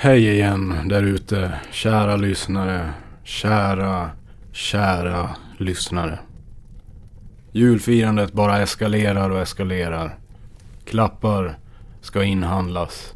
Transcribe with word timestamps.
Hej 0.00 0.28
igen 0.28 0.88
där 0.88 1.02
ute, 1.02 1.60
kära 1.70 2.16
lyssnare. 2.16 2.92
Kära, 3.24 4.10
kära 4.52 5.36
lyssnare. 5.56 6.18
Julfirandet 7.52 8.32
bara 8.32 8.58
eskalerar 8.58 9.30
och 9.30 9.40
eskalerar. 9.40 10.18
Klappar 10.84 11.58
ska 12.00 12.24
inhandlas. 12.24 13.14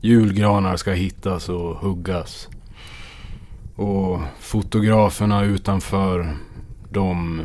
Julgranar 0.00 0.76
ska 0.76 0.92
hittas 0.92 1.48
och 1.48 1.76
huggas. 1.76 2.48
Och 3.76 4.20
fotograferna 4.40 5.44
utanför, 5.44 6.36
de 6.90 7.42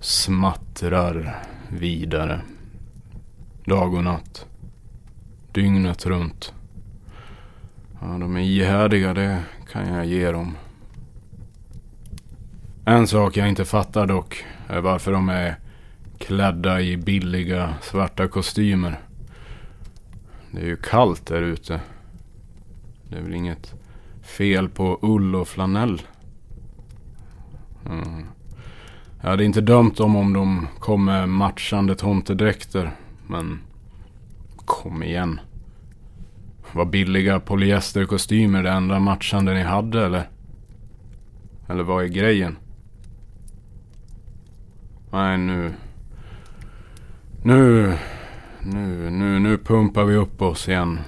smattrar 0.00 1.42
vidare. 1.68 2.40
Dag 3.64 3.94
och 3.94 4.04
natt. 4.04 4.46
Dygnet 5.52 6.06
runt. 6.06 6.54
Ja, 8.00 8.06
de 8.06 8.36
är 8.36 8.40
ihärdiga, 8.40 9.14
det 9.14 9.44
kan 9.72 9.94
jag 9.94 10.06
ge 10.06 10.32
dem. 10.32 10.56
En 12.84 13.06
sak 13.06 13.36
jag 13.36 13.48
inte 13.48 13.64
fattar 13.64 14.06
dock 14.06 14.44
är 14.68 14.80
varför 14.80 15.12
de 15.12 15.28
är 15.28 15.56
klädda 16.18 16.80
i 16.80 16.96
billiga 16.96 17.74
svarta 17.80 18.28
kostymer. 18.28 19.00
Det 20.50 20.60
är 20.60 20.66
ju 20.66 20.76
kallt 20.76 21.26
där 21.26 21.42
ute. 21.42 21.80
Det 23.08 23.16
är 23.16 23.22
väl 23.22 23.34
inget 23.34 23.74
fel 24.22 24.68
på 24.68 24.98
ull 25.02 25.34
och 25.34 25.48
flanell. 25.48 26.02
Mm. 27.86 28.26
Jag 29.20 29.30
hade 29.30 29.44
inte 29.44 29.60
dömt 29.60 29.96
dem 29.96 30.16
om 30.16 30.32
de 30.32 30.68
kom 30.78 31.04
med 31.04 31.28
matchande 31.28 31.94
tomtedräkter. 31.94 32.90
Men 33.26 33.60
kom 34.56 35.02
igen. 35.02 35.40
Var 36.74 36.84
billiga 36.84 37.40
polyesterkostymer 37.40 38.62
det 38.62 38.70
enda 38.70 38.98
matchande 38.98 39.54
ni 39.54 39.62
hade 39.62 40.06
eller? 40.06 40.28
Eller 41.68 41.82
vad 41.82 42.04
är 42.04 42.08
grejen? 42.08 42.56
Nej 45.10 45.38
nu... 45.38 45.72
Nu... 47.42 47.94
Nu, 48.62 49.10
nu, 49.10 49.38
nu 49.38 49.58
pumpar 49.58 50.04
vi 50.04 50.14
upp 50.14 50.42
oss 50.42 50.68
igen. 50.68 51.00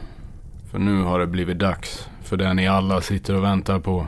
För 0.71 0.79
nu 0.79 1.03
har 1.03 1.19
det 1.19 1.27
blivit 1.27 1.59
dags 1.59 2.09
för 2.23 2.37
det 2.37 2.55
ni 2.55 2.67
alla 2.67 3.01
sitter 3.01 3.37
och 3.37 3.45
väntar 3.45 3.81
på. 3.81 4.07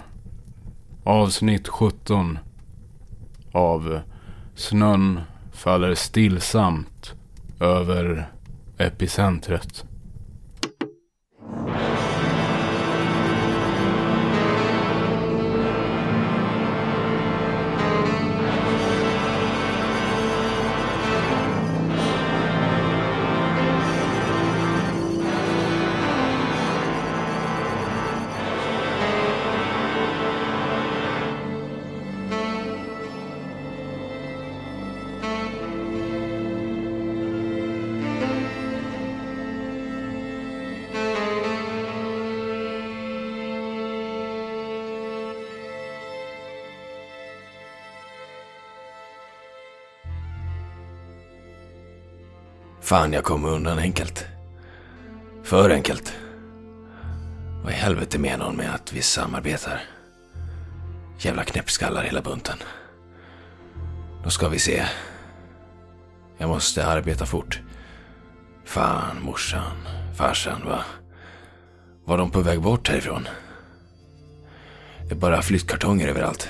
Avsnitt 1.04 1.68
17 1.68 2.38
av 3.52 4.00
Snön 4.54 5.20
faller 5.52 5.94
stillsamt 5.94 7.14
över 7.60 8.28
epicentret. 8.78 9.84
Fan, 52.84 53.12
jag 53.12 53.24
kom 53.24 53.44
undan 53.44 53.78
enkelt. 53.78 54.26
För 55.42 55.70
enkelt. 55.70 56.16
Vad 57.62 57.72
i 57.72 57.76
helvete 57.76 58.18
menar 58.18 58.46
hon 58.46 58.56
med 58.56 58.74
att 58.74 58.92
vi 58.92 59.02
samarbetar? 59.02 59.80
Jävla 61.18 61.44
knäppskallar 61.44 62.02
hela 62.02 62.22
bunten. 62.22 62.58
Då 64.24 64.30
ska 64.30 64.48
vi 64.48 64.58
se. 64.58 64.84
Jag 66.38 66.48
måste 66.48 66.86
arbeta 66.86 67.26
fort. 67.26 67.60
Fan, 68.64 69.22
morsan, 69.22 69.76
farsan, 70.16 70.62
va? 70.64 70.84
Var 72.04 72.18
de 72.18 72.30
på 72.30 72.40
väg 72.40 72.60
bort 72.60 72.88
härifrån? 72.88 73.28
Det 75.08 75.14
är 75.14 75.18
bara 75.18 75.42
flyttkartonger 75.42 76.08
överallt. 76.08 76.48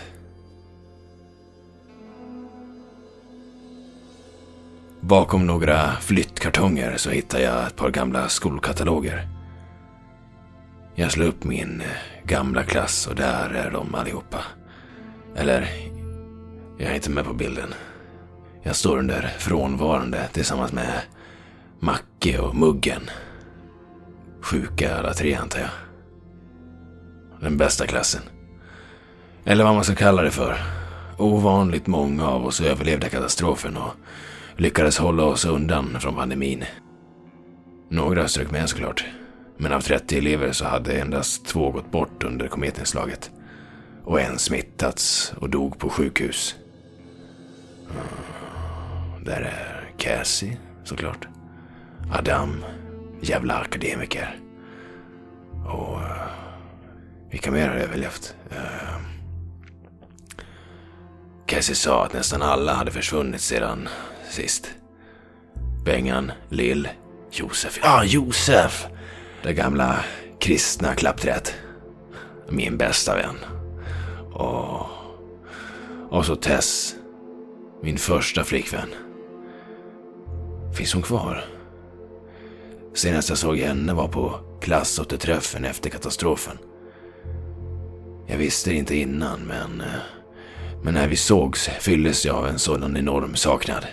Bakom 5.07 5.47
några 5.47 5.93
flyttkartonger 5.93 6.97
så 6.97 7.11
hittar 7.11 7.39
jag 7.39 7.67
ett 7.67 7.77
par 7.77 7.91
gamla 7.91 8.29
skolkataloger. 8.29 9.29
Jag 10.95 11.13
slår 11.13 11.27
upp 11.27 11.45
min 11.45 11.83
gamla 12.27 12.63
klass 12.63 13.07
och 13.07 13.15
där 13.15 13.51
är 13.51 13.71
de 13.71 13.95
allihopa. 13.95 14.39
Eller, 15.37 15.69
jag 16.79 16.91
är 16.91 16.95
inte 16.95 17.11
med 17.11 17.25
på 17.25 17.35
bilden. 17.35 17.75
Jag 18.63 18.77
står 18.77 18.99
under 18.99 19.35
frånvarande 19.39 20.29
tillsammans 20.33 20.73
med 20.73 21.01
Macke 21.81 22.39
och 22.39 22.55
Muggen. 22.55 23.11
Sjuka 24.41 24.97
alla 24.97 25.15
tre 25.15 25.35
antar 25.35 25.61
jag. 25.61 25.71
Den 27.41 27.57
bästa 27.57 27.87
klassen. 27.87 28.23
Eller 29.45 29.65
vad 29.65 29.75
man 29.75 29.85
ska 29.85 29.95
kalla 29.95 30.23
det 30.23 30.31
för. 30.31 30.57
Ovanligt 31.19 31.87
många 31.87 32.29
av 32.29 32.47
oss 32.47 32.61
överlevde 32.61 33.09
katastrofen 33.09 33.77
och 33.77 33.95
lyckades 34.57 34.99
hålla 34.99 35.25
oss 35.25 35.45
undan 35.45 36.01
från 36.01 36.15
pandemin. 36.15 36.65
Några 37.89 38.29
strök 38.29 38.51
med 38.51 38.69
såklart. 38.69 39.05
Men 39.57 39.73
av 39.73 39.81
30 39.81 40.19
elever 40.19 40.53
så 40.53 40.65
hade 40.65 41.01
endast 41.01 41.47
två 41.47 41.71
gått 41.71 41.91
bort 41.91 42.25
under 42.25 42.49
kometinslaget. 42.49 43.31
Och 44.05 44.21
en 44.21 44.39
smittats 44.39 45.33
och 45.37 45.51
dog 45.51 45.79
på 45.79 45.89
sjukhus. 45.91 46.57
Ah, 47.89 49.19
där 49.25 49.41
är 49.41 49.91
Cassie, 49.99 50.57
såklart. 50.85 51.29
Adam, 52.13 52.65
jävla 53.21 53.55
akademiker. 53.55 54.39
Och 55.67 55.97
uh, 55.97 56.27
vilka 57.31 57.51
mer 57.51 57.69
har 57.69 57.77
överlevt? 57.77 58.37
Uh, 58.51 59.01
Cassie 61.47 61.75
sa 61.75 62.05
att 62.05 62.13
nästan 62.13 62.43
alla 62.43 62.75
hade 62.75 62.91
försvunnit 62.91 63.41
sedan 63.41 63.89
sist. 64.31 64.75
Bengan, 65.85 66.33
Lill, 66.49 66.89
Josef. 67.31 67.79
Ja, 67.83 67.89
ah, 67.89 68.05
Josef! 68.05 68.87
Det 69.43 69.53
gamla 69.53 70.05
kristna 70.41 70.95
klappträet. 70.95 71.55
Min 72.49 72.77
bästa 72.77 73.15
vän. 73.15 73.37
Och, 74.33 74.87
och 76.11 76.27
så 76.27 76.37
Tess. 76.37 76.95
Min 77.83 77.99
första 77.99 78.45
flickvän. 78.45 78.89
Finns 80.75 80.93
hon 80.93 81.03
kvar? 81.03 81.45
Senast 82.95 83.29
jag 83.29 83.39
såg 83.39 83.59
henne 83.59 83.95
var 83.95 84.09
på 84.09 84.41
klassåterträffen 84.61 85.65
efter 85.65 85.91
katastrofen. 85.91 86.59
Jag 88.27 88.39
visste 88.39 88.71
det 88.71 88.77
inte 88.77 88.97
innan, 88.97 89.41
men, 89.41 89.83
men 90.83 90.95
när 90.95 91.09
vi 91.09 91.17
sågs 91.17 91.69
fylldes 91.81 92.27
jag 92.27 92.37
av 92.37 92.47
en 92.47 92.59
sådan 92.59 92.97
enorm 92.97 93.35
saknad. 93.35 93.87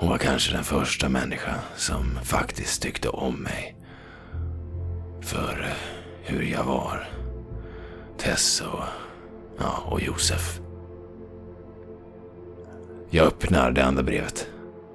Hon 0.00 0.08
var 0.08 0.18
kanske 0.18 0.52
den 0.52 0.64
första 0.64 1.08
människa 1.08 1.54
som 1.76 2.18
faktiskt 2.22 2.82
tyckte 2.82 3.08
om 3.08 3.34
mig. 3.34 3.76
För 5.20 5.62
eh, 5.62 5.76
hur 6.22 6.42
jag 6.42 6.64
var. 6.64 7.08
Tess 8.18 8.60
och, 8.60 8.84
ja, 9.58 9.82
och 9.86 10.00
Josef. 10.00 10.60
Jag 13.10 13.26
öppnar 13.26 13.70
det 13.70 13.84
andra 13.84 14.02
brevet. 14.02 14.48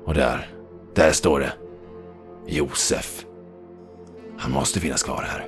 Och 0.05 0.13
där, 0.13 0.50
där 0.95 1.11
står 1.11 1.39
det. 1.39 1.53
Josef. 2.47 3.25
Han 4.38 4.51
måste 4.51 4.79
finnas 4.79 5.03
kvar 5.03 5.27
här. 5.29 5.47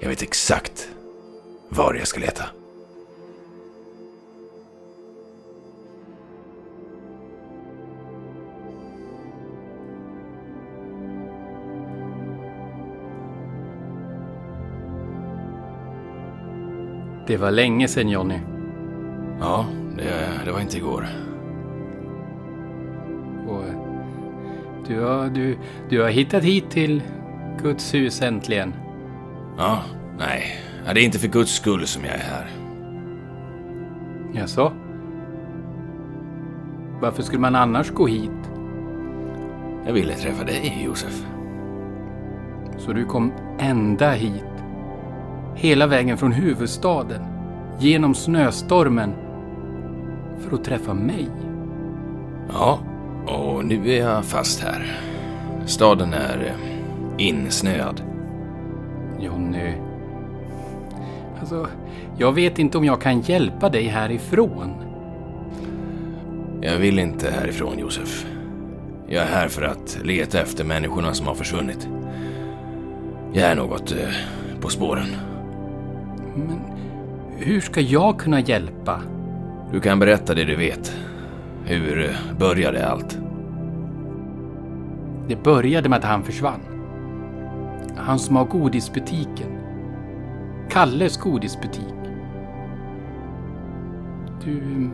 Jag 0.00 0.08
vet 0.08 0.22
exakt 0.22 0.88
var 1.68 1.94
jag 1.94 2.06
ska 2.06 2.20
leta. 2.20 2.44
Det 17.26 17.36
var 17.36 17.50
länge 17.50 17.88
sedan 17.88 18.08
Johnny. 18.08 18.38
Ja, 19.40 19.66
det, 19.96 20.44
det 20.44 20.52
var 20.52 20.60
inte 20.60 20.76
igår. 20.76 21.06
Och 23.48 23.64
du, 24.88 25.00
har, 25.00 25.28
du, 25.28 25.58
du 25.88 26.02
har 26.02 26.08
hittat 26.08 26.44
hit 26.44 26.70
till 26.70 27.02
Guds 27.62 27.94
hus 27.94 28.22
äntligen. 28.22 28.74
Ja, 29.58 29.82
nej. 30.18 30.42
Det 30.94 31.00
är 31.00 31.04
inte 31.04 31.18
för 31.18 31.28
Guds 31.28 31.54
skull 31.54 31.86
som 31.86 32.04
jag 32.04 32.14
är 32.14 32.18
här. 32.18 32.50
Jaså? 34.34 34.72
Varför 37.00 37.22
skulle 37.22 37.40
man 37.40 37.54
annars 37.54 37.90
gå 37.90 38.06
hit? 38.06 38.50
Jag 39.86 39.92
ville 39.92 40.14
träffa 40.14 40.44
dig, 40.44 40.82
Josef. 40.84 41.26
Så 42.78 42.92
du 42.92 43.04
kom 43.04 43.32
ända 43.58 44.10
hit? 44.10 44.51
Hela 45.54 45.86
vägen 45.86 46.18
från 46.18 46.32
huvudstaden? 46.32 47.22
Genom 47.78 48.14
snöstormen? 48.14 49.12
För 50.38 50.56
att 50.56 50.64
träffa 50.64 50.94
mig? 50.94 51.28
Ja, 52.48 52.78
och 53.26 53.64
nu 53.64 53.92
är 53.92 53.98
jag 53.98 54.24
fast 54.24 54.60
här. 54.60 55.00
Staden 55.66 56.12
är 56.12 56.38
eh, 56.46 57.26
insnöad. 57.26 58.02
Jonny. 59.20 59.72
Alltså, 61.40 61.68
jag 62.18 62.32
vet 62.32 62.58
inte 62.58 62.78
om 62.78 62.84
jag 62.84 63.00
kan 63.00 63.20
hjälpa 63.20 63.68
dig 63.68 63.86
härifrån. 63.86 64.74
Jag 66.60 66.78
vill 66.78 66.98
inte 66.98 67.30
härifrån, 67.30 67.78
Josef. 67.78 68.26
Jag 69.08 69.22
är 69.22 69.28
här 69.28 69.48
för 69.48 69.62
att 69.62 69.98
leta 70.04 70.40
efter 70.40 70.64
människorna 70.64 71.14
som 71.14 71.26
har 71.26 71.34
försvunnit. 71.34 71.88
Jag 73.32 73.44
är 73.50 73.54
något 73.54 73.92
eh, 73.92 74.14
på 74.60 74.68
spåren. 74.68 75.31
Hur 77.44 77.60
ska 77.60 77.80
jag 77.80 78.18
kunna 78.18 78.40
hjälpa? 78.40 79.00
Du 79.72 79.80
kan 79.80 79.98
berätta 79.98 80.34
det 80.34 80.44
du 80.44 80.56
vet. 80.56 80.96
Hur 81.64 82.16
började 82.38 82.88
allt? 82.88 83.18
Det 85.28 85.42
började 85.42 85.88
med 85.88 85.98
att 85.98 86.04
han 86.04 86.22
försvann. 86.22 86.60
Han 87.96 88.18
som 88.18 88.36
har 88.36 88.44
godisbutiken. 88.44 89.58
Kalles 90.70 91.16
godisbutik. 91.16 91.94
Du... 94.44 94.90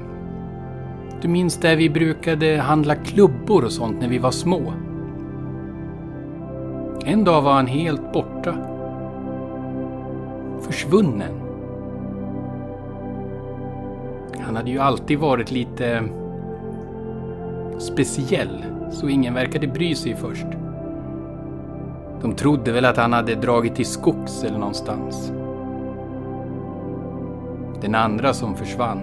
Du 1.23 1.29
minns 1.29 1.57
där 1.57 1.77
vi 1.77 1.91
brukade 1.91 2.57
handla 2.57 2.95
klubbor 2.95 3.65
och 3.65 3.73
sånt 3.73 4.01
när 4.01 4.09
vi 4.09 4.19
var 4.19 4.31
små? 4.31 4.73
En 7.05 7.25
dag 7.25 7.43
var 7.43 7.53
han 7.53 7.67
helt 7.67 8.13
borta. 8.13 8.55
Försvunnen. 10.61 11.48
Han 14.49 14.57
hade 14.57 14.71
ju 14.71 14.79
alltid 14.79 15.19
varit 15.19 15.51
lite 15.51 16.05
speciell, 17.79 18.65
så 18.91 19.09
ingen 19.09 19.35
verkade 19.35 19.67
bry 19.67 19.95
sig 19.95 20.17
först. 20.17 20.47
De 22.23 22.35
trodde 22.35 22.73
väl 22.73 22.85
att 22.85 22.97
han 22.97 23.13
hade 23.13 23.35
dragit 23.35 23.75
till 23.75 23.87
skogs 23.87 24.45
eller 24.45 24.59
någonstans. 24.59 25.33
Den 27.81 27.95
andra 27.95 28.35
som 28.35 28.57
försvann, 28.57 28.99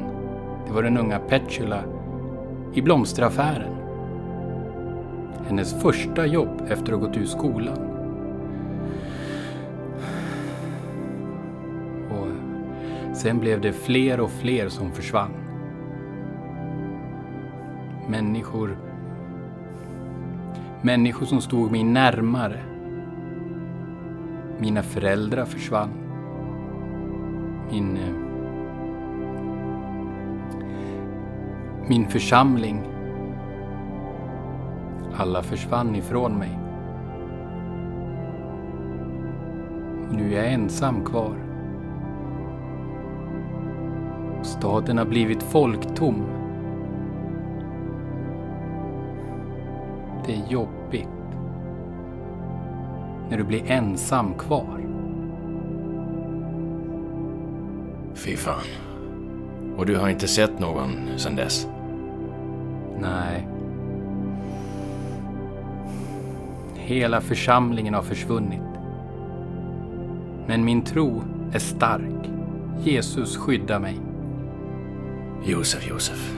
det 0.68 0.74
var 0.74 0.84
den 0.84 0.98
unga 0.98 1.20
Petula 1.20 1.84
i 2.74 2.82
blomsteraffären. 2.82 3.76
Hennes 5.48 5.82
första 5.82 6.26
jobb 6.26 6.62
efter 6.70 6.94
att 6.94 7.00
ha 7.00 7.08
gått 7.08 7.18
ur 7.18 7.26
skolan. 7.26 7.95
Sen 13.16 13.40
blev 13.40 13.62
det 13.62 13.74
fler 13.74 14.20
och 14.20 14.32
fler 14.32 14.70
som 14.70 14.92
försvann. 14.92 15.32
Människor 18.10 18.78
Människor 20.82 21.26
som 21.26 21.42
stod 21.42 21.72
mig 21.72 21.84
närmare. 21.84 22.60
Mina 24.60 24.84
föräldrar 24.84 25.46
försvann. 25.46 25.90
Min... 27.72 27.98
Eh, 27.98 28.14
min 31.88 32.08
församling. 32.08 32.84
Alla 35.18 35.44
försvann 35.44 35.96
ifrån 35.96 36.38
mig. 36.38 36.60
Nu 40.12 40.34
är 40.34 40.44
jag 40.44 40.54
ensam 40.54 41.06
kvar. 41.06 41.45
Staden 44.46 44.98
har 44.98 45.06
blivit 45.06 45.44
folktom. 45.44 46.26
Det 50.26 50.34
är 50.34 50.48
jobbigt. 50.50 51.08
När 53.30 53.38
du 53.38 53.44
blir 53.44 53.72
ensam 53.72 54.34
kvar. 54.34 54.82
Fy 58.14 58.36
fan. 58.36 58.66
Och 59.78 59.86
du 59.86 59.98
har 59.98 60.10
inte 60.10 60.28
sett 60.28 60.60
någon 60.60 60.90
sedan 61.18 61.36
dess? 61.36 61.68
Nej. 63.00 63.48
Hela 66.76 67.22
församlingen 67.22 67.94
har 67.94 68.02
försvunnit. 68.02 68.62
Men 70.48 70.66
min 70.66 70.82
tro 70.82 71.22
är 71.54 71.60
stark. 71.60 72.30
Jesus 72.84 73.38
skyddar 73.38 73.80
mig. 73.80 74.05
Josef, 75.48 75.88
Josef. 75.88 76.34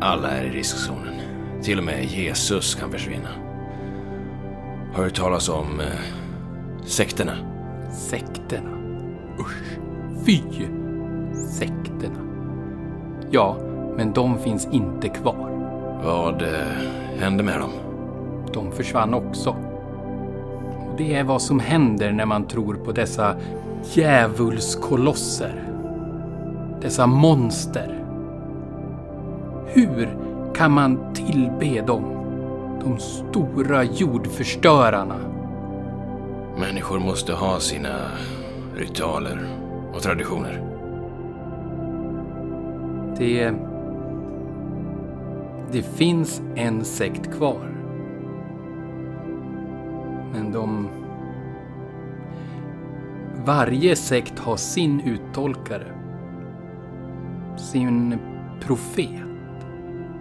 Alla 0.00 0.30
är 0.30 0.44
i 0.44 0.50
riskzonen. 0.50 1.14
Till 1.62 1.78
och 1.78 1.84
med 1.84 2.04
Jesus 2.04 2.74
kan 2.74 2.90
försvinna. 2.90 3.28
Har 4.94 5.04
du 5.04 5.10
talas 5.10 5.48
om 5.48 5.80
eh, 5.80 5.86
sekterna? 6.86 7.32
Sekterna. 7.92 8.70
Usch. 9.40 9.78
Fy! 10.26 10.42
Sekterna. 11.50 12.20
Ja, 13.30 13.56
men 13.96 14.12
de 14.12 14.38
finns 14.38 14.68
inte 14.72 15.08
kvar. 15.08 15.50
Vad 16.04 16.42
eh, 16.42 16.48
hände 17.18 17.42
med 17.42 17.60
dem? 17.60 17.72
De 18.52 18.72
försvann 18.72 19.14
också. 19.14 19.56
Det 20.98 21.14
är 21.14 21.24
vad 21.24 21.42
som 21.42 21.60
händer 21.60 22.12
när 22.12 22.26
man 22.26 22.46
tror 22.46 22.74
på 22.74 22.92
dessa 22.92 23.36
djävulskolosser. 23.94 25.64
Dessa 26.80 27.06
monster. 27.06 27.97
Hur 29.68 30.16
kan 30.54 30.72
man 30.72 31.14
tillbe 31.14 31.80
dem? 31.80 32.02
De 32.84 32.98
stora 32.98 33.84
jordförstörarna. 33.84 35.16
Människor 36.60 36.98
måste 36.98 37.32
ha 37.32 37.60
sina 37.60 38.10
ritualer 38.76 39.48
och 39.94 40.02
traditioner. 40.02 40.62
Det... 43.18 43.52
Det 45.72 45.82
finns 45.82 46.42
en 46.54 46.84
sekt 46.84 47.32
kvar. 47.36 47.74
Men 50.32 50.52
de... 50.52 50.88
Varje 53.44 53.96
sekt 53.96 54.38
har 54.38 54.56
sin 54.56 55.00
uttolkare. 55.00 55.92
Sin 57.56 58.18
profet. 58.60 59.27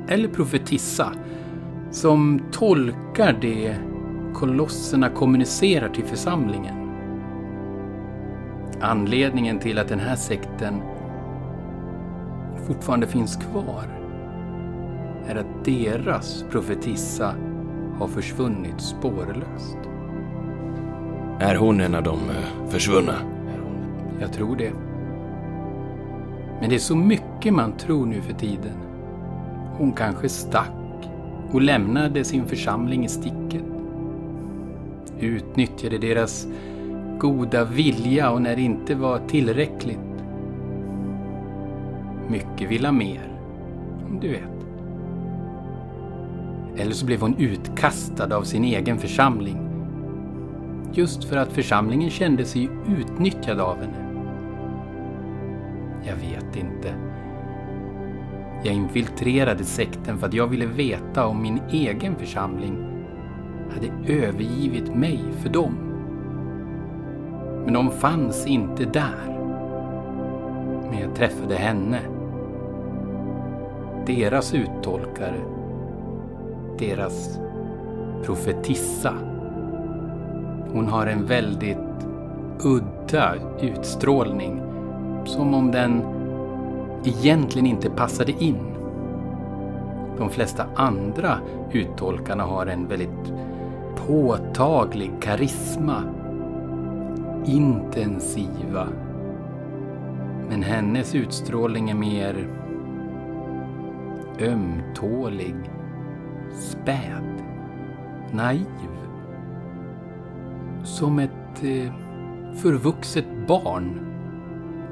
Eller 0.07 0.27
profetissa. 0.27 1.11
Som 1.91 2.41
tolkar 2.51 3.37
det 3.41 3.75
kolosserna 4.33 5.09
kommunicerar 5.09 5.89
till 5.89 6.05
församlingen. 6.05 6.75
Anledningen 8.81 9.59
till 9.59 9.79
att 9.79 9.87
den 9.87 9.99
här 9.99 10.15
sekten 10.15 10.81
fortfarande 12.67 13.07
finns 13.07 13.35
kvar 13.35 13.85
är 15.27 15.35
att 15.35 15.65
deras 15.65 16.45
profetissa 16.51 17.35
har 17.99 18.07
försvunnit 18.07 18.81
spårlöst. 18.81 19.77
Är 21.39 21.55
hon 21.55 21.81
en 21.81 21.95
av 21.95 22.03
de 22.03 22.19
eh, 22.19 22.69
försvunna? 22.69 23.15
Jag 24.19 24.33
tror 24.33 24.55
det. 24.55 24.71
Men 26.59 26.69
det 26.69 26.75
är 26.75 26.79
så 26.79 26.95
mycket 26.95 27.53
man 27.53 27.77
tror 27.77 28.05
nu 28.05 28.21
för 28.21 28.33
tiden. 28.33 28.86
Hon 29.77 29.91
kanske 29.91 30.29
stack 30.29 30.71
och 31.51 31.61
lämnade 31.61 32.23
sin 32.23 32.45
församling 32.45 33.05
i 33.05 33.07
sticket. 33.07 33.63
Utnyttjade 35.19 35.97
deras 35.97 36.47
goda 37.19 37.65
vilja 37.65 38.31
och 38.31 38.41
när 38.41 38.55
det 38.55 38.61
inte 38.61 38.95
var 38.95 39.19
tillräckligt. 39.27 39.99
Mycket 42.29 42.71
vill 42.71 42.85
ha 42.85 42.91
mer. 42.91 43.39
Du 44.21 44.29
vet. 44.29 44.57
Eller 46.77 46.93
så 46.93 47.05
blev 47.05 47.21
hon 47.21 47.35
utkastad 47.37 48.35
av 48.35 48.43
sin 48.43 48.63
egen 48.63 48.97
församling. 48.97 49.57
Just 50.93 51.23
för 51.23 51.37
att 51.37 51.51
församlingen 51.51 52.09
kände 52.09 52.45
sig 52.45 52.69
utnyttjad 52.99 53.59
av 53.59 53.77
henne. 53.77 54.07
Jag 56.03 56.15
vet 56.15 56.55
inte. 56.55 57.16
Jag 58.63 58.73
infiltrerade 58.73 59.63
sekten 59.63 60.17
för 60.17 60.27
att 60.27 60.33
jag 60.33 60.47
ville 60.47 60.65
veta 60.65 61.27
om 61.27 61.41
min 61.41 61.61
egen 61.69 62.15
församling 62.15 62.87
hade 63.73 64.13
övergivit 64.13 64.95
mig 64.95 65.19
för 65.41 65.49
dem. 65.49 65.73
Men 67.65 67.73
de 67.73 67.91
fanns 67.91 68.47
inte 68.47 68.85
där. 68.85 69.37
Men 70.89 70.99
jag 70.99 71.15
träffade 71.15 71.55
henne. 71.55 71.99
Deras 74.05 74.53
uttolkare. 74.53 75.41
Deras 76.79 77.39
profetissa. 78.23 79.13
Hon 80.71 80.87
har 80.87 81.07
en 81.07 81.25
väldigt 81.25 81.77
udda 82.63 83.35
utstrålning. 83.61 84.61
Som 85.25 85.53
om 85.53 85.71
den 85.71 86.16
egentligen 87.07 87.65
inte 87.65 87.89
passade 87.89 88.31
in. 88.31 88.77
De 90.17 90.29
flesta 90.29 90.65
andra 90.75 91.39
uttolkarna 91.71 92.43
har 92.43 92.65
en 92.65 92.87
väldigt 92.87 93.33
påtaglig 94.07 95.11
karisma. 95.21 96.03
Intensiva. 97.45 98.87
Men 100.49 100.63
hennes 100.63 101.15
utstrålning 101.15 101.89
är 101.89 101.95
mer 101.95 102.49
ömtålig, 104.39 105.55
späd, 106.53 107.43
naiv. 108.31 108.65
Som 110.83 111.19
ett 111.19 111.63
eh, 111.63 111.93
förvuxet 112.53 113.47
barn. 113.47 113.99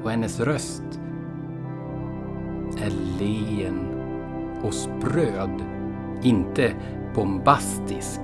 Och 0.02 0.10
hennes 0.10 0.40
röst 0.40 1.00
är 2.78 3.18
len 3.18 3.86
och 4.62 4.74
spröd, 4.74 5.62
inte 6.22 6.72
bombastisk. 7.14 8.20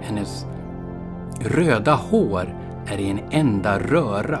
Hennes 0.00 0.46
röda 1.40 1.94
hår 1.94 2.54
är 2.86 2.98
i 2.98 3.10
en 3.10 3.20
enda 3.30 3.78
röra, 3.78 4.38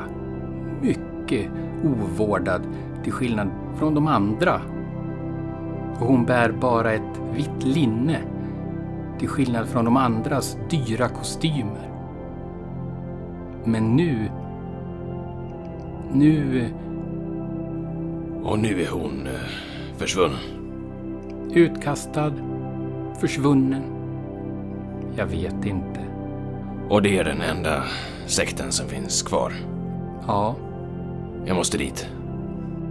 mycket 0.80 1.50
ovårdad 1.84 2.62
till 3.02 3.12
skillnad 3.12 3.48
från 3.74 3.94
de 3.94 4.06
andra. 4.06 4.60
Och 6.00 6.06
hon 6.06 6.24
bär 6.24 6.52
bara 6.52 6.92
ett 6.92 7.20
vitt 7.34 7.64
linne 7.64 8.18
till 9.18 9.28
skillnad 9.28 9.66
från 9.66 9.84
de 9.84 9.96
andras 9.96 10.58
dyra 10.70 11.08
kostymer. 11.08 11.90
Men 13.64 13.96
nu... 13.96 14.30
Nu... 16.12 16.68
Och 18.44 18.58
nu 18.58 18.82
är 18.82 18.88
hon 18.90 19.26
eh, 19.26 19.32
försvunnen. 19.96 20.38
Utkastad. 21.54 22.32
Försvunnen. 23.20 23.82
Jag 25.16 25.26
vet 25.26 25.64
inte. 25.66 26.00
Och 26.88 27.02
det 27.02 27.18
är 27.18 27.24
den 27.24 27.40
enda 27.40 27.82
sekten 28.26 28.72
som 28.72 28.88
finns 28.88 29.22
kvar. 29.22 29.52
Ja, 30.26 30.56
Jag 31.46 31.56
måste 31.56 31.78
dit. 31.78 32.08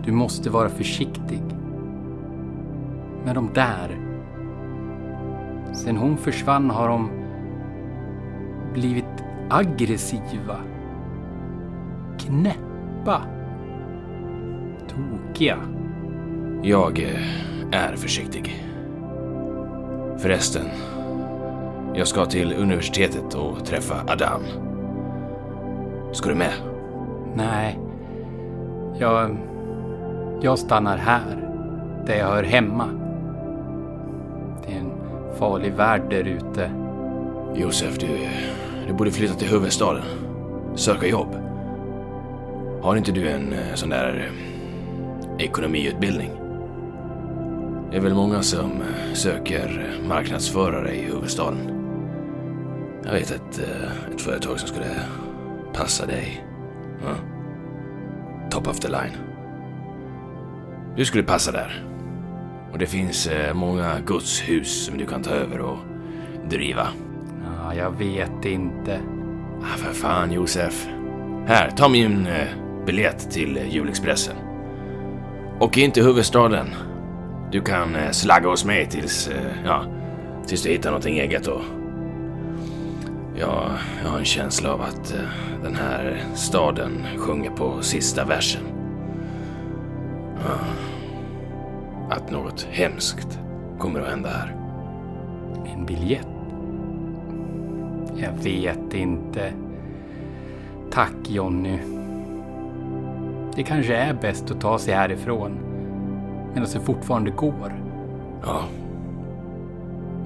du 0.06 0.12
måste 0.12 0.50
vara 0.50 0.70
försiktig. 0.70 1.42
Med 3.26 3.36
de 3.36 3.50
där. 3.54 3.98
Sen 5.74 5.98
hon 5.98 6.18
försvann 6.18 6.70
har 6.70 6.88
de 6.88 7.10
blivit 8.74 9.06
aggressiva. 9.50 10.58
Knäppa. 12.20 13.22
Tokiga. 14.96 15.58
Jag 16.62 17.00
eh, 17.00 17.82
är 17.82 17.96
försiktig. 17.96 18.66
Förresten, 20.18 20.66
jag 21.96 22.08
ska 22.08 22.26
till 22.26 22.54
universitetet 22.54 23.34
och 23.34 23.66
träffa 23.66 23.96
Adam. 24.08 24.42
Ska 26.12 26.30
du 26.30 26.36
med? 26.36 26.54
Nej. 27.36 27.80
Jag... 29.00 29.38
Jag 30.42 30.60
stannar 30.60 30.98
här. 30.98 31.50
Där 32.06 32.16
jag 32.16 32.28
hör 32.28 32.44
hemma. 32.44 32.90
Det 34.68 34.74
är 34.74 34.80
en 34.80 34.92
farlig 35.40 35.74
värld 35.74 36.02
där 36.10 36.24
ute. 36.24 36.72
Josef, 37.56 37.98
du, 38.00 38.08
du 38.88 38.94
borde 38.94 39.12
flytta 39.12 39.34
till 39.34 39.48
huvudstaden. 39.48 40.04
Söka 40.76 41.08
jobb. 41.08 41.36
Har 42.82 42.96
inte 42.96 43.12
du 43.12 43.30
en 43.30 43.54
eh, 43.54 43.74
sån 43.74 43.90
där 43.90 44.28
eh, 44.28 44.53
ekonomiutbildning? 45.40 46.32
Det 47.94 47.98
är 47.98 48.02
väl 48.02 48.13
många 48.13 48.44
som 48.44 48.72
eh, 48.72 49.13
söker 49.13 49.96
marknadsförare 50.08 50.96
i 50.96 51.02
huvudstaden. 51.02 51.58
Jag 53.06 53.13
vet 53.13 53.32
ett, 53.32 53.60
eh, 53.60 54.13
ett 54.13 54.22
företag 54.22 54.60
som 54.60 54.68
skulle 54.68 54.96
passa 55.74 56.06
dig. 56.06 56.46
Ja. 57.04 57.16
Top 58.50 58.68
of 58.68 58.80
the 58.80 58.88
line. 58.88 59.18
Du 60.96 61.06
skulle 61.06 61.24
passa 61.24 61.52
där. 61.52 61.86
Och 62.72 62.78
det 62.80 62.86
finns 62.86 63.28
eh, 63.28 63.54
många 63.54 64.00
godshus 64.00 64.86
som 64.86 64.98
du 64.98 65.06
kan 65.06 65.24
ta 65.24 65.32
över 65.32 65.60
och 65.60 65.78
driva. 66.50 66.88
Ja, 67.46 67.75
jag 67.75 67.92
vet 67.98 68.46
inte. 68.46 69.00
Ah, 69.62 69.78
för 69.78 69.94
fan 69.94 70.32
Josef. 70.32 70.88
Här, 71.48 71.72
ta 71.72 71.90
min 71.90 72.28
biljett 72.86 73.32
till 73.32 73.60
julexpressen. 73.70 74.36
Och 75.60 75.78
in 75.78 75.92
till 75.92 76.04
huvudstaden. 76.04 76.68
Du 77.52 77.62
kan 77.62 77.96
eh, 77.96 78.12
slagga 78.12 78.50
hos 78.50 78.66
mig 78.66 78.86
tills, 78.86 79.28
eh, 79.28 79.52
ja, 79.66 79.86
tills 80.48 80.64
du 80.64 80.70
hittar 80.70 80.90
någonting 80.90 81.20
eget 81.20 81.44
då. 81.44 81.62
Ja, 83.40 83.72
jag 84.04 84.10
har 84.10 84.20
en 84.20 84.26
känsla 84.26 84.74
av 84.74 84.82
att 84.82 85.14
eh, 85.14 85.20
den 85.64 85.76
här 85.76 86.24
staden 86.36 87.06
sjunger 87.18 87.50
på 87.50 87.82
sista 87.82 88.26
versen. 88.26 88.62
Ja, 90.46 90.58
att 92.10 92.32
något 92.32 92.68
hemskt 92.72 93.40
kommer 93.80 94.00
att 94.00 94.10
hända 94.10 94.30
här. 94.30 94.56
En 95.66 95.86
biljett? 95.86 96.28
Jag 98.16 98.44
vet 98.44 98.94
inte. 98.94 99.54
Tack 100.92 101.16
Jonny. 101.28 102.03
Det 103.56 103.64
kanske 103.64 103.96
är 103.96 104.14
bäst 104.14 104.52
att 104.52 104.62
ta 104.62 104.80
sig 104.80 104.94
härifrån. 104.94 105.60
Medan 106.54 106.70
det 106.74 106.80
fortfarande 106.80 107.32
går. 107.32 107.74
Ja. 108.42 108.64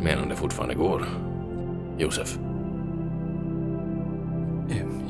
Medan 0.02 0.30
det 0.30 0.36
fortfarande 0.36 0.76
går. 0.76 1.06
Josef. 1.98 2.40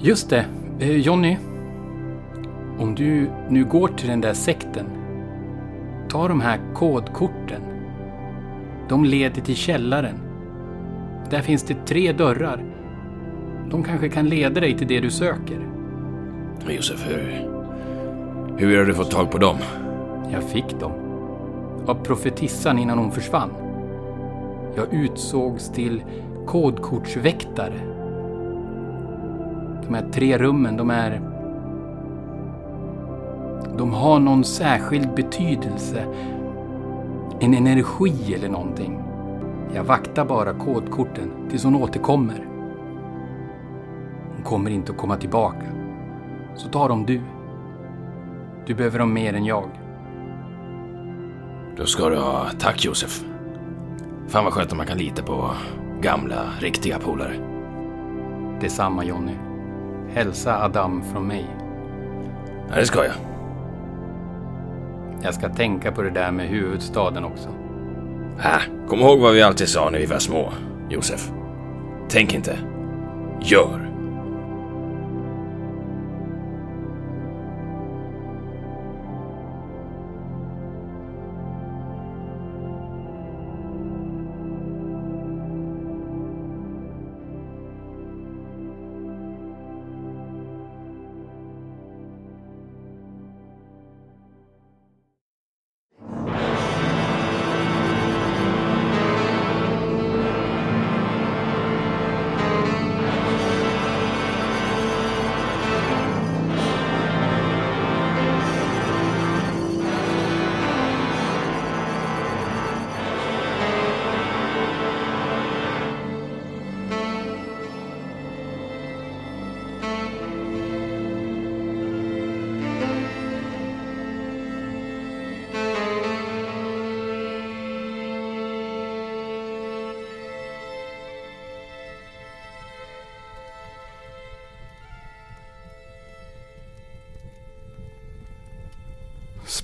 Just 0.01 0.29
det. 0.29 0.45
Eh, 0.79 0.97
Jonny. 0.97 1.37
Om 2.79 2.95
du 2.95 3.29
nu 3.49 3.65
går 3.65 3.87
till 3.87 4.09
den 4.09 4.21
där 4.21 4.33
sekten. 4.33 4.85
Ta 6.09 6.27
de 6.27 6.41
här 6.41 6.59
kodkorten. 6.73 7.61
De 8.89 9.05
leder 9.05 9.41
till 9.41 9.55
källaren. 9.55 10.15
Där 11.29 11.41
finns 11.41 11.63
det 11.63 11.85
tre 11.85 12.13
dörrar. 12.13 12.63
De 13.69 13.83
kanske 13.83 14.09
kan 14.09 14.29
leda 14.29 14.61
dig 14.61 14.77
till 14.77 14.87
det 14.87 14.99
du 14.99 15.11
söker. 15.11 15.67
Josef, 16.69 17.07
hur... 17.09 17.56
Hur 18.59 18.77
har 18.77 18.85
du 18.85 18.93
fått 18.93 19.11
tag 19.11 19.31
på 19.31 19.37
dem? 19.37 19.57
Jag 20.31 20.43
fick 20.43 20.79
dem. 20.79 20.91
Av 21.85 21.95
profetissan 21.95 22.79
innan 22.79 22.97
hon 22.97 23.11
försvann. 23.11 23.49
Jag 24.75 24.93
utsågs 24.93 25.69
till 25.69 26.03
kodkortsväktare. 26.45 27.79
De 29.87 29.93
här 29.93 30.09
tre 30.11 30.37
rummen, 30.37 30.77
de 30.77 30.89
är... 30.89 31.21
De 33.77 33.93
har 33.93 34.19
någon 34.19 34.43
särskild 34.43 35.15
betydelse. 35.15 36.05
En 37.39 37.53
energi 37.53 38.33
eller 38.33 38.49
någonting. 38.49 38.99
Jag 39.73 39.83
vaktar 39.83 40.25
bara 40.25 40.53
kodkorten 40.53 41.31
tills 41.49 41.63
hon 41.63 41.75
återkommer. 41.75 42.47
Hon 44.35 44.43
kommer 44.43 44.71
inte 44.71 44.91
att 44.91 44.97
komma 44.97 45.15
tillbaka. 45.15 45.65
Så 46.55 46.69
tar 46.69 46.89
de 46.89 47.05
du. 47.05 47.21
Du 48.67 48.73
behöver 48.73 48.99
dem 48.99 49.13
mer 49.13 49.33
än 49.33 49.45
jag. 49.45 49.69
Då 51.77 51.85
ska 51.85 52.09
du 52.09 52.17
ha 52.17 52.49
tack 52.59 52.85
Josef. 52.85 53.21
Fan 54.27 54.43
vad 54.43 54.53
skönt 54.53 54.71
om 54.71 54.77
man 54.77 54.87
kan 54.87 54.97
lita 54.97 55.23
på 55.23 55.51
gamla, 56.01 56.51
riktiga 56.59 56.99
polare. 56.99 57.33
Detsamma 58.61 59.03
Jonny. 59.05 59.35
Hälsa 60.09 60.63
Adam 60.63 61.03
från 61.11 61.27
mig. 61.27 61.45
Ja, 62.69 62.75
det 62.75 62.85
ska 62.85 63.05
jag. 63.05 63.13
Jag 65.21 65.33
ska 65.33 65.49
tänka 65.49 65.91
på 65.91 66.01
det 66.01 66.09
där 66.09 66.31
med 66.31 66.47
huvudstaden 66.47 67.23
också. 67.23 67.49
Äh, 68.39 68.87
kom 68.87 68.99
ihåg 68.99 69.19
vad 69.19 69.33
vi 69.33 69.41
alltid 69.41 69.69
sa 69.69 69.89
när 69.89 69.99
vi 69.99 70.05
var 70.05 70.19
små, 70.19 70.53
Josef. 70.89 71.31
Tänk 72.09 72.33
inte. 72.33 72.59
Gör. 73.41 73.86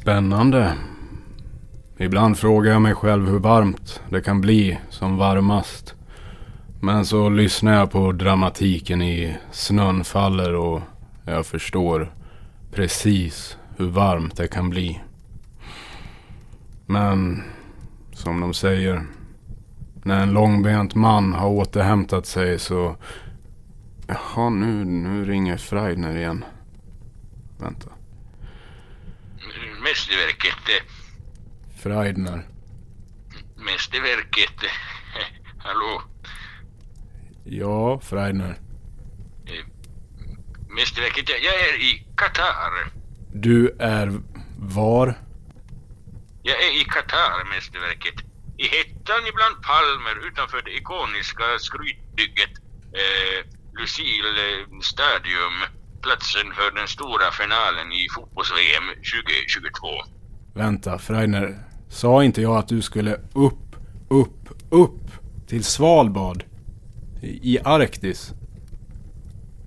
Spännande. 0.03 0.73
Ibland 1.97 2.37
frågar 2.37 2.71
jag 2.71 2.81
mig 2.81 2.95
själv 2.95 3.27
hur 3.27 3.39
varmt 3.39 4.01
det 4.09 4.21
kan 4.21 4.41
bli 4.41 4.79
som 4.89 5.17
varmast. 5.17 5.95
Men 6.81 7.05
så 7.05 7.29
lyssnar 7.29 7.73
jag 7.73 7.91
på 7.91 8.11
dramatiken 8.11 9.01
i 9.01 9.37
Snön 9.51 10.03
faller 10.03 10.55
och 10.55 10.81
jag 11.25 11.45
förstår 11.45 12.13
precis 12.71 13.57
hur 13.77 13.89
varmt 13.89 14.37
det 14.37 14.47
kan 14.47 14.69
bli. 14.69 15.01
Men 16.85 17.43
som 18.13 18.39
de 18.39 18.53
säger, 18.53 19.05
när 20.03 20.23
en 20.23 20.33
långbent 20.33 20.95
man 20.95 21.33
har 21.33 21.49
återhämtat 21.49 22.25
sig 22.25 22.59
så... 22.59 22.95
Jaha, 24.07 24.49
nu, 24.49 24.85
nu 24.85 25.25
ringer 25.25 25.57
Freidner 25.57 26.17
igen. 26.17 26.45
Vänta. 27.57 27.92
Mästerverket. 29.93 30.69
eh, 30.69 30.83
Freidner. 31.83 32.47
Mästerverket. 33.57 34.63
eh, 34.63 35.25
Hallå? 35.57 36.01
Ja, 37.43 37.99
Freidner. 37.99 38.59
Mästerverket, 40.69 41.29
jag, 41.29 41.39
är 41.69 41.75
i 41.81 42.07
Qatar. 42.15 42.91
Du 43.33 43.75
är 43.79 44.21
var? 44.59 45.13
Jag 46.43 46.63
är 46.63 46.81
i 46.81 46.83
Qatar, 46.83 47.43
Mästerverket. 47.55 48.15
I 48.57 48.63
hettan 48.67 49.27
ibland 49.27 49.55
palmer 49.63 50.27
utanför 50.27 50.61
det 50.61 50.71
ikoniska 50.77 51.43
skrytbygget 51.59 52.51
eh, 52.93 53.45
Lucille 53.79 54.59
eh, 54.59 54.79
Stadium. 54.81 55.55
Platsen 56.03 56.53
för 56.53 56.71
den 56.75 56.87
stora 56.87 57.31
finalen 57.31 57.91
i 57.91 58.07
fotbolls-VM 58.15 58.83
2022. 58.87 59.87
Vänta, 60.53 60.99
Freidner. 60.99 61.59
Sa 61.89 62.23
inte 62.23 62.41
jag 62.41 62.57
att 62.57 62.67
du 62.67 62.81
skulle 62.81 63.19
upp, 63.33 63.75
upp, 64.09 64.49
upp 64.69 65.11
till 65.47 65.63
Svalbard? 65.63 66.43
I, 67.21 67.59
Arktis? 67.59 68.33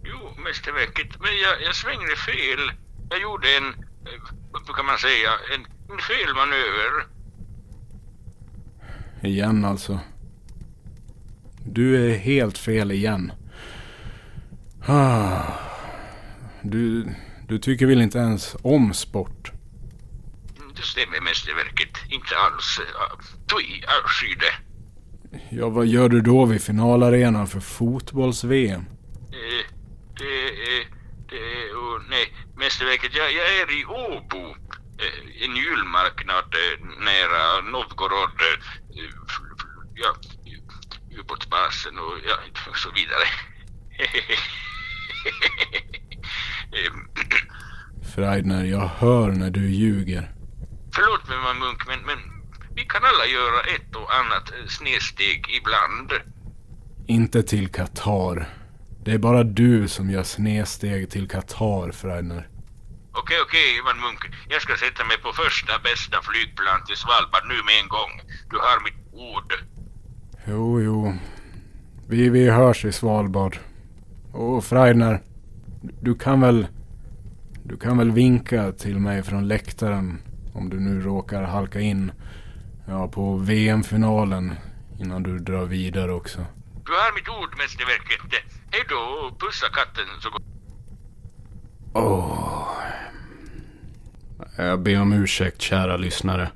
Jo, 0.04 0.42
Mästerverket, 0.44 1.20
men 1.20 1.30
jag, 1.42 1.62
jag 1.62 1.74
svängde 1.74 2.16
fel. 2.16 2.72
Jag 3.10 3.20
gjorde 3.22 3.56
en, 3.56 3.68
eh, 3.68 4.20
vad 4.52 4.76
kan 4.76 4.86
man 4.86 4.98
säga, 4.98 5.30
en, 5.54 5.66
en 5.92 5.98
felmanöver. 5.98 7.06
Igen 9.22 9.64
alltså. 9.64 10.00
Du 11.64 12.10
är 12.10 12.18
helt 12.18 12.58
fel 12.58 12.92
igen. 12.92 13.32
Ah. 14.86 15.65
Du, 16.70 17.14
du 17.48 17.58
tycker 17.58 17.86
väl 17.86 18.02
inte 18.02 18.18
ens 18.18 18.56
om 18.62 18.94
sport? 18.94 19.52
Det 20.76 20.82
stämmer, 20.82 21.20
Mästerverket. 21.20 21.98
Inte 22.08 22.36
alls. 22.36 22.80
Uh, 22.80 22.84
Tui, 23.46 23.84
avsky 24.04 24.34
det. 24.34 24.54
Ja, 25.50 25.68
vad 25.68 25.86
gör 25.86 26.08
du 26.08 26.20
då 26.20 26.44
vid 26.44 26.62
finalarenan 26.62 27.46
för 27.46 27.60
fotbolls-VM? 27.60 28.80
Eh, 28.80 29.66
det 30.18 30.48
är... 30.48 30.86
Det 31.28 31.36
är... 31.36 31.74
Oh, 31.74 32.02
nej, 32.08 32.34
Mästerverket, 32.56 33.16
jag, 33.16 33.32
jag 33.32 33.60
är 33.60 33.80
i 33.80 33.84
Åbo. 33.84 34.44
Eh, 34.98 35.44
en 35.44 35.56
julmarknad 35.56 36.54
eh, 36.54 36.86
nära 37.04 37.60
Novgorod. 37.60 38.40
Eh, 38.40 38.58
ja, 39.94 40.14
ubåtsbasen 41.20 41.98
och 41.98 42.18
ja, 42.28 42.36
och 42.70 42.76
så 42.76 42.90
vidare. 42.90 43.26
Freidner, 48.14 48.64
jag 48.64 48.90
hör 48.98 49.30
när 49.32 49.50
du 49.50 49.70
ljuger. 49.70 50.30
Förlåt 50.94 51.28
mig, 51.28 51.38
man 51.38 51.58
Munk, 51.58 51.86
men, 51.86 52.00
men 52.06 52.18
vi 52.74 52.82
kan 52.82 53.02
alla 53.04 53.26
göra 53.26 53.60
ett 53.60 53.96
och 53.96 54.14
annat 54.14 54.50
eh, 54.50 54.66
snedsteg 54.68 55.46
ibland. 55.58 56.12
Inte 57.06 57.42
till 57.42 57.68
Qatar. 57.68 58.48
Det 59.04 59.12
är 59.12 59.18
bara 59.18 59.44
du 59.44 59.88
som 59.88 60.10
gör 60.10 60.22
snedsteg 60.22 61.10
till 61.10 61.28
Qatar, 61.28 61.92
Freidner. 61.92 62.48
Okej, 63.12 63.38
okej, 63.42 63.78
Ivan 63.78 64.00
Munk. 64.00 64.20
Jag 64.48 64.62
ska 64.62 64.76
sätta 64.76 65.04
mig 65.04 65.18
på 65.22 65.32
första 65.32 65.78
bästa 65.78 66.22
flygplan 66.22 66.84
till 66.86 66.96
Svalbard 66.96 67.44
nu 67.48 67.54
med 67.54 67.82
en 67.82 67.88
gång. 67.88 68.12
Du 68.50 68.56
har 68.56 68.84
mitt 68.84 69.00
ord. 69.12 69.52
Jo, 70.48 70.80
jo. 70.80 71.14
Vi, 72.08 72.28
vi 72.28 72.50
hörs 72.50 72.84
i 72.84 72.92
Svalbard. 72.92 73.58
Och 74.32 74.64
Freidner, 74.64 75.22
du 75.80 76.14
kan 76.14 76.40
väl... 76.40 76.66
Du 77.62 77.76
kan 77.76 77.98
väl 77.98 78.10
vinka 78.10 78.72
till 78.72 78.98
mig 78.98 79.22
från 79.22 79.48
läktaren 79.48 80.18
om 80.54 80.70
du 80.70 80.80
nu 80.80 81.00
råkar 81.00 81.42
halka 81.42 81.80
in 81.80 82.12
ja, 82.86 83.08
på 83.08 83.36
VM-finalen 83.36 84.54
innan 85.00 85.22
du 85.22 85.38
drar 85.38 85.64
vidare 85.64 86.12
också. 86.12 86.38
Du 86.86 86.92
har 86.92 87.14
mitt 87.14 87.28
ord, 87.28 87.58
Mästerverket. 87.58 88.42
Hej 88.70 88.84
då, 88.88 89.36
pussa 89.38 89.66
katten 89.66 90.04
så 90.20 90.30
gott. 90.30 90.42
Åh. 91.92 92.68
Jag 94.56 94.80
ber 94.80 95.00
om 95.00 95.12
ursäkt 95.12 95.60
kära 95.60 95.96
lyssnare. 95.96 96.50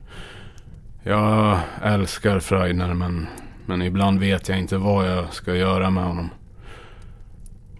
Jag 1.02 1.58
älskar 1.82 2.40
Freidner 2.40 2.94
men, 2.94 3.26
men 3.66 3.82
ibland 3.82 4.20
vet 4.20 4.48
jag 4.48 4.58
inte 4.58 4.76
vad 4.76 5.10
jag 5.10 5.32
ska 5.32 5.54
göra 5.54 5.90
med 5.90 6.04
honom. 6.04 6.30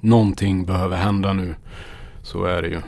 Någonting 0.00 0.64
behöver 0.64 0.96
hända 0.96 1.32
nu. 1.32 1.54
Så 2.22 2.44
är 2.44 2.62
det 2.62 2.68
ju. 2.68 2.80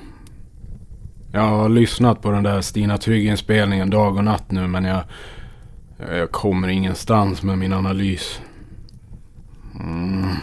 Jag 1.33 1.41
har 1.41 1.69
lyssnat 1.69 2.23
på 2.23 2.31
den 2.31 2.43
där 2.43 2.61
Stina 2.61 2.99
Trygg-inspelningen 2.99 3.91
dag 3.91 4.17
och 4.17 4.25
natt 4.25 4.51
nu 4.51 4.67
men 4.67 4.85
jag, 4.85 5.05
jag 5.99 6.31
kommer 6.31 6.69
ingenstans 6.69 7.43
med 7.43 7.59
min 7.59 7.73
analys. 7.73 8.41
Mm. 9.81 10.37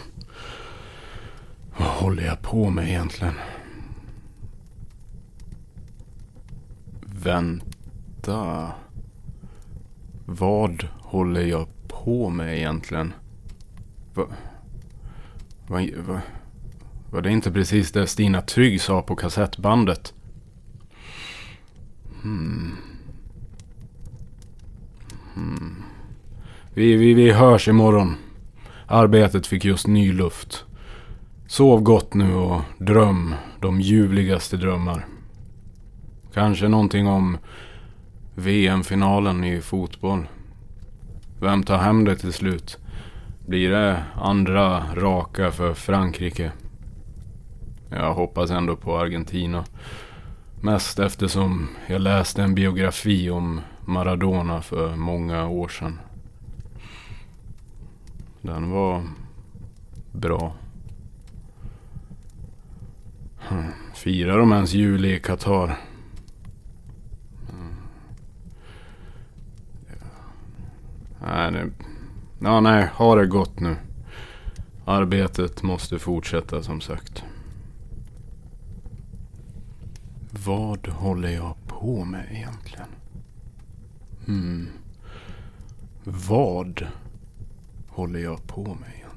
Vad 1.77 1.87
håller 1.87 2.23
jag 2.23 2.41
på 2.41 2.69
med 2.69 2.87
egentligen? 2.89 3.33
Vänta. 7.01 8.71
Vad 10.25 10.83
håller 10.99 11.41
jag 11.41 11.67
på 11.87 12.29
med 12.29 12.57
egentligen? 12.57 13.13
Va, 14.13 14.25
va, 15.67 15.79
va, 16.07 16.21
var 17.11 17.21
det 17.21 17.31
inte 17.31 17.51
precis 17.51 17.91
det 17.91 18.07
Stina 18.07 18.41
Trygg 18.41 18.81
sa 18.81 19.01
på 19.01 19.15
kassettbandet? 19.15 20.13
Hmm. 22.21 22.77
Hmm. 25.33 25.83
Vi, 26.73 26.95
vi, 26.95 27.13
vi 27.13 27.31
hörs 27.31 27.67
imorgon. 27.67 28.15
Arbetet 28.87 29.47
fick 29.47 29.65
just 29.65 29.87
ny 29.87 30.13
luft. 30.13 30.65
Sov 31.47 31.81
gott 31.81 32.13
nu 32.13 32.33
och 32.33 32.61
dröm 32.77 33.35
de 33.59 33.81
ljuvligaste 33.81 34.57
drömmar. 34.57 35.05
Kanske 36.33 36.67
någonting 36.67 37.07
om 37.07 37.37
VM-finalen 38.35 39.43
i 39.43 39.61
fotboll. 39.61 40.27
Vem 41.39 41.63
tar 41.63 41.77
hem 41.77 42.05
det 42.05 42.15
till 42.15 42.33
slut? 42.33 42.77
Blir 43.47 43.69
det 43.69 44.03
andra 44.15 44.83
raka 44.95 45.51
för 45.51 45.73
Frankrike? 45.73 46.51
Jag 47.89 48.13
hoppas 48.13 48.51
ändå 48.51 48.75
på 48.75 48.97
Argentina. 48.97 49.65
Mest 50.61 50.99
eftersom 50.99 51.67
jag 51.87 52.01
läste 52.01 52.43
en 52.43 52.55
biografi 52.55 53.29
om 53.29 53.61
Maradona 53.85 54.61
för 54.61 54.95
många 54.95 55.47
år 55.47 55.67
sedan. 55.67 55.99
Den 58.41 58.71
var 58.71 59.03
bra. 60.11 60.53
Firar 63.93 64.37
de 64.37 64.51
ens 64.51 64.73
jul 64.73 65.05
i 65.05 65.19
Qatar? 65.19 65.77
Nej, 71.21 71.51
det... 71.51 71.69
Ja, 72.39 72.59
nej, 72.59 72.89
ha 72.93 73.15
det 73.15 73.27
gott 73.27 73.59
nu. 73.59 73.75
Arbetet 74.85 75.63
måste 75.63 75.99
fortsätta 75.99 76.63
som 76.63 76.81
sagt. 76.81 77.23
Vad 80.49 80.87
håller 80.87 81.29
jag 81.29 81.55
på 81.67 82.05
med 82.05 82.25
egentligen? 82.31 82.87
Hmm. 84.25 84.67
Vad 86.03 86.87
håller 87.89 88.19
jag 88.19 88.47
på 88.47 88.63
med 88.63 88.89
egentligen? 88.95 89.08